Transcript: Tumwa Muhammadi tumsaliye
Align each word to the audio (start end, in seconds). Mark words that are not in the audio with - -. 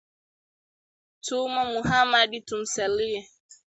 Tumwa 1.25 1.61
Muhammadi 1.73 2.37
tumsaliye 2.47 3.21